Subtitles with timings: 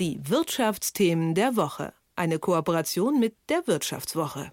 [0.00, 1.92] Die Wirtschaftsthemen der Woche.
[2.16, 4.50] Eine Kooperation mit der Wirtschaftswoche.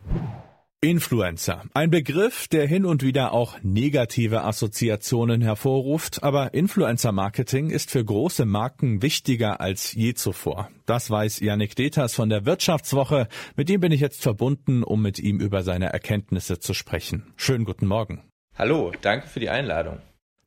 [0.81, 1.63] Influencer.
[1.73, 8.43] Ein Begriff, der hin und wieder auch negative Assoziationen hervorruft, aber Influencer-Marketing ist für große
[8.43, 10.69] Marken wichtiger als je zuvor.
[10.85, 13.29] Das weiß Yannick Deters von der Wirtschaftswoche.
[13.55, 17.31] Mit ihm bin ich jetzt verbunden, um mit ihm über seine Erkenntnisse zu sprechen.
[17.37, 18.21] Schönen guten Morgen.
[18.57, 19.99] Hallo, danke für die Einladung.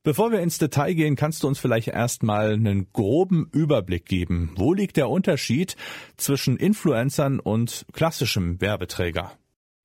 [0.03, 4.51] Bevor wir ins Detail gehen, kannst du uns vielleicht erstmal einen groben Überblick geben.
[4.55, 5.75] Wo liegt der Unterschied
[6.17, 9.33] zwischen Influencern und klassischem Werbeträger?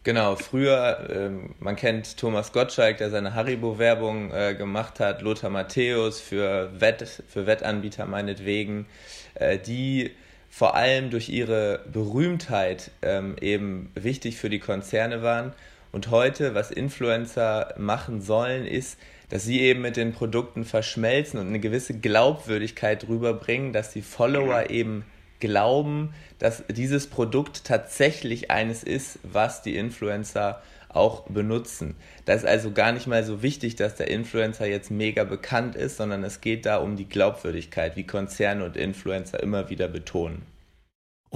[0.05, 6.19] Genau, früher, ähm, man kennt Thomas Gottschalk, der seine Haribo-Werbung äh, gemacht hat, Lothar Matthäus
[6.19, 8.87] für, Wett, für Wettanbieter meinetwegen,
[9.35, 10.13] äh, die
[10.49, 15.53] vor allem durch ihre Berühmtheit ähm, eben wichtig für die Konzerne waren.
[15.93, 18.99] Und heute, was Influencer machen sollen, ist,
[19.29, 24.71] dass sie eben mit den Produkten verschmelzen und eine gewisse Glaubwürdigkeit rüberbringen, dass die Follower
[24.71, 25.05] eben
[25.41, 31.95] glauben, dass dieses Produkt tatsächlich eines ist, was die Influencer auch benutzen.
[32.25, 35.99] Das ist also gar nicht mal so wichtig, dass der Influencer jetzt mega bekannt ist,
[35.99, 40.43] sondern es geht da um die Glaubwürdigkeit, wie Konzerne und Influencer immer wieder betonen.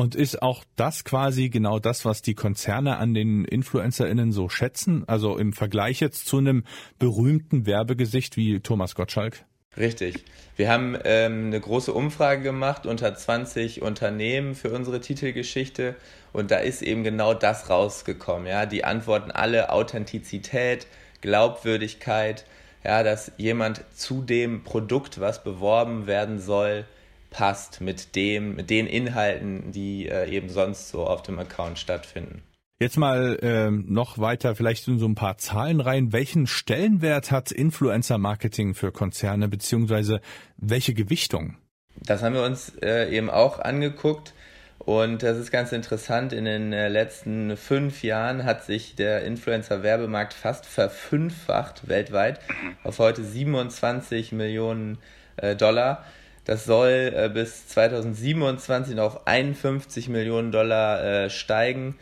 [0.01, 5.05] Und ist auch das quasi genau das, was die Konzerne an den InfluencerInnen so schätzen?
[5.07, 6.65] Also im Vergleich jetzt zu einem
[6.99, 9.45] berühmten Werbegesicht wie Thomas Gottschalk?
[9.77, 10.25] Richtig.
[10.57, 15.97] Wir haben ähm, eine große Umfrage gemacht unter 20 Unternehmen für unsere Titelgeschichte
[16.33, 18.47] und da ist eben genau das rausgekommen.
[18.47, 20.87] Ja, die antworten alle Authentizität,
[21.21, 22.47] Glaubwürdigkeit,
[22.85, 26.87] ja, dass jemand zu dem Produkt, was beworben werden soll,
[27.31, 32.43] passt mit dem, mit den Inhalten, die äh, eben sonst so auf dem Account stattfinden.
[32.79, 36.13] Jetzt mal äh, noch weiter, vielleicht in so ein paar Zahlen rein.
[36.13, 40.23] Welchen Stellenwert hat Influencer-Marketing für Konzerne, beziehungsweise
[40.57, 41.59] welche Gewichtung?
[41.97, 44.33] Das haben wir uns äh, eben auch angeguckt.
[44.79, 46.33] Und das ist ganz interessant.
[46.33, 52.41] In den äh, letzten fünf Jahren hat sich der Influencer-Werbemarkt fast verfünffacht weltweit
[52.83, 54.97] auf heute 27 Millionen
[55.37, 56.07] äh, Dollar.
[56.45, 61.97] Das soll äh, bis 2027 noch auf 51 Millionen Dollar äh, steigen.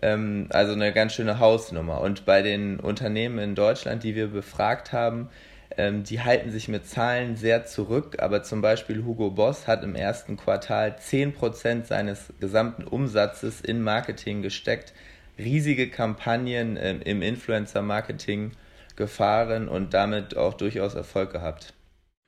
[0.00, 2.00] Ähm, also eine ganz schöne Hausnummer.
[2.00, 5.28] Und bei den Unternehmen in Deutschland, die wir befragt haben,
[5.76, 8.16] ähm, die halten sich mit Zahlen sehr zurück.
[8.20, 14.42] Aber zum Beispiel Hugo Boss hat im ersten Quartal 10% seines gesamten Umsatzes in Marketing
[14.42, 14.92] gesteckt.
[15.38, 18.52] Riesige Kampagnen ähm, im Influencer-Marketing
[18.96, 21.72] gefahren und damit auch durchaus Erfolg gehabt.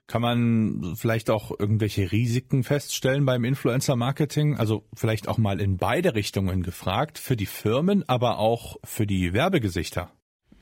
[0.07, 4.57] Kann man vielleicht auch irgendwelche Risiken feststellen beim Influencer-Marketing?
[4.57, 9.33] Also vielleicht auch mal in beide Richtungen gefragt, für die Firmen, aber auch für die
[9.33, 10.11] Werbegesichter.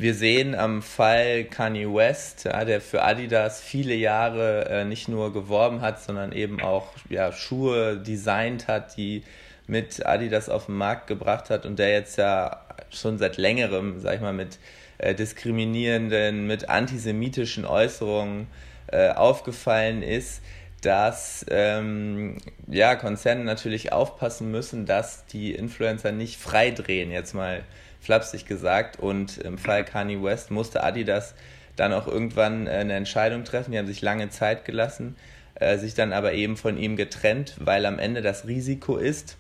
[0.01, 5.31] Wir sehen am Fall Kanye West, ja, der für Adidas viele Jahre äh, nicht nur
[5.31, 9.25] geworben hat, sondern eben auch ja, Schuhe designt hat, die
[9.67, 14.15] mit Adidas auf den Markt gebracht hat und der jetzt ja schon seit längerem, sag
[14.15, 14.59] ich mal, mit
[14.97, 18.47] äh, diskriminierenden, mit antisemitischen Äußerungen
[18.93, 20.43] äh, aufgefallen ist,
[20.83, 27.63] dass ähm, ja, Konzerne natürlich aufpassen müssen, dass die Influencer nicht freidrehen, jetzt mal
[28.01, 28.99] flapsig gesagt.
[28.99, 31.35] Und im Fall Kanye West musste Adidas
[31.77, 33.73] dann auch irgendwann äh, eine Entscheidung treffen.
[33.73, 35.17] Die haben sich lange Zeit gelassen,
[35.55, 39.37] äh, sich dann aber eben von ihm getrennt, weil am Ende das Risiko ist,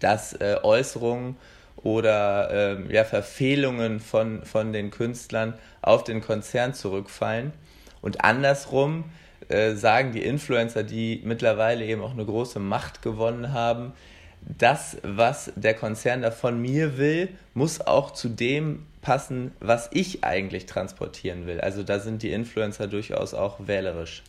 [0.00, 1.36] dass äh, Äußerungen
[1.76, 7.52] oder ähm, ja, Verfehlungen von, von den Künstlern auf den Konzern zurückfallen.
[8.00, 9.04] Und andersrum
[9.48, 13.92] äh, sagen die Influencer, die mittlerweile eben auch eine große Macht gewonnen haben,
[14.40, 20.24] das, was der Konzern da von mir will, muss auch zu dem passen, was ich
[20.24, 21.60] eigentlich transportieren will.
[21.60, 24.22] Also da sind die Influencer durchaus auch wählerisch.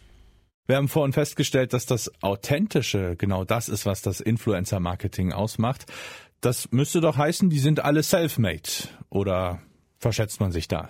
[0.68, 5.85] Wir haben vorhin festgestellt, dass das Authentische genau das ist, was das Influencer-Marketing ausmacht.
[6.41, 8.88] Das müsste doch heißen, die sind alle self-made.
[9.09, 9.62] Oder
[9.97, 10.90] verschätzt man sich da?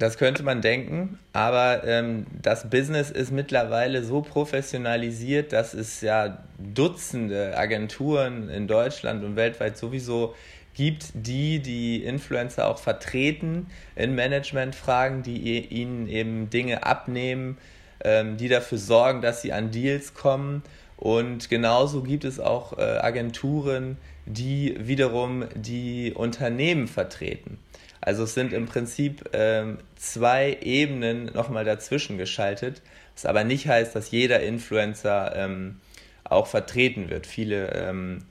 [0.00, 6.38] Das könnte man denken, aber ähm, das Business ist mittlerweile so professionalisiert, dass es ja
[6.56, 10.34] Dutzende Agenturen in Deutschland und weltweit sowieso
[10.72, 17.58] gibt, die die Influencer auch vertreten in Managementfragen, die ihnen eben Dinge abnehmen,
[18.02, 20.62] ähm, die dafür sorgen, dass sie an Deals kommen.
[20.96, 27.58] Und genauso gibt es auch äh, Agenturen, die wiederum die Unternehmen vertreten.
[28.00, 32.82] Also es sind im Prinzip ähm, zwei Ebenen nochmal dazwischen geschaltet,
[33.14, 35.80] was aber nicht heißt, dass jeder Influencer ähm,
[36.24, 37.26] auch vertreten wird.
[37.26, 38.24] Viele ähm,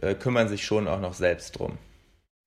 [0.00, 1.78] äh, kümmern sich schon auch noch selbst drum.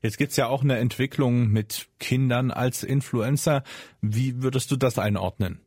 [0.02, 3.64] Jetzt gibt's ja auch eine Entwicklung mit Kindern als Influencer.
[4.02, 5.60] Wie würdest du das einordnen?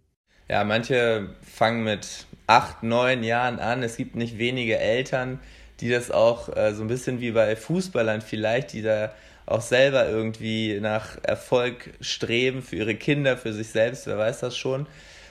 [0.48, 3.82] Ja, manche fangen mit acht, neun Jahren an.
[3.82, 5.40] Es gibt nicht wenige Eltern,
[5.80, 9.12] die das auch äh, so ein bisschen wie bei Fußballern vielleicht, die da
[9.46, 14.56] auch selber irgendwie nach Erfolg streben für ihre Kinder, für sich selbst, wer weiß das
[14.56, 14.86] schon.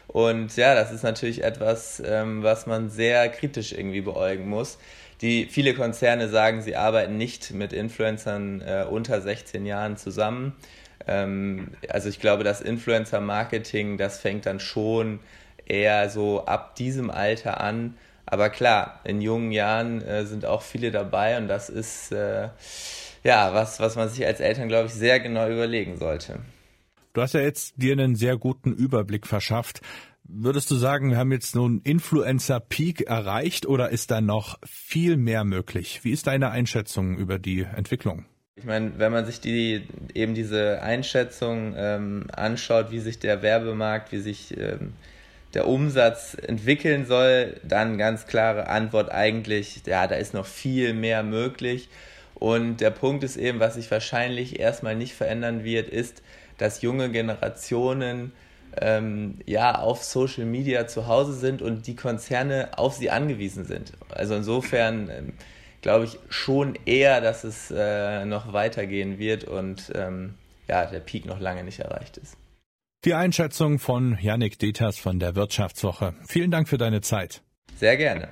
[0.08, 4.78] Und ja, das ist natürlich etwas, ähm, was man sehr kritisch irgendwie beäugen muss.
[5.22, 10.56] Die viele Konzerne sagen, sie arbeiten nicht mit Influencern äh, unter 16 Jahren zusammen.
[11.08, 15.20] Ähm, also ich glaube, das Influencer-Marketing, das fängt dann schon
[15.66, 17.98] eher so ab diesem Alter an.
[18.26, 22.50] Aber klar, in jungen Jahren äh, sind auch viele dabei und das ist äh,
[23.24, 26.40] ja was, was man sich als Eltern, glaube ich, sehr genau überlegen sollte.
[27.14, 29.82] Du hast ja jetzt dir einen sehr guten Überblick verschafft.
[30.28, 35.44] Würdest du sagen, wir haben jetzt nun Influencer-Peak erreicht oder ist da noch viel mehr
[35.44, 36.02] möglich?
[36.04, 38.26] Wie ist deine Einschätzung über die Entwicklung?
[38.58, 44.12] Ich meine, wenn man sich die eben diese Einschätzung ähm, anschaut, wie sich der Werbemarkt,
[44.12, 44.94] wie sich ähm,
[45.56, 51.24] der Umsatz entwickeln soll, dann ganz klare Antwort eigentlich, ja, da ist noch viel mehr
[51.24, 51.90] möglich.
[52.36, 56.22] Und der Punkt ist eben, was sich wahrscheinlich erstmal nicht verändern wird, ist,
[56.58, 58.34] dass junge Generationen
[58.82, 63.94] ähm, ja auf Social Media zu Hause sind und die Konzerne auf sie angewiesen sind.
[64.10, 65.34] Also insofern ähm,
[65.82, 70.34] glaube ich schon eher, dass es äh, noch weitergehen wird und ähm,
[70.68, 72.36] ja, der Peak noch lange nicht erreicht ist.
[73.06, 76.16] Die Einschätzung von Yannick Deters von der Wirtschaftswoche.
[76.28, 77.44] Vielen Dank für deine Zeit.
[77.76, 78.30] Sehr gerne.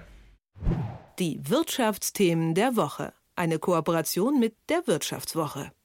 [1.20, 3.14] Die Wirtschaftsthemen der Woche.
[3.36, 5.72] Eine Kooperation mit der Wirtschaftswoche.